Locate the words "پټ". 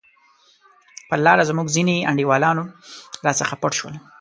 3.61-3.71